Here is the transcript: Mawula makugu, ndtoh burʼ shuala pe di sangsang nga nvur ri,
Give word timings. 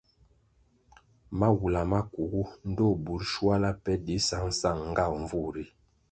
Mawula 1.39 1.81
makugu, 1.91 2.43
ndtoh 2.69 2.93
burʼ 3.03 3.23
shuala 3.31 3.69
pe 3.83 3.93
di 4.05 4.15
sangsang 4.27 4.79
nga 4.91 5.03
nvur 5.21 5.49
ri, 5.53 5.65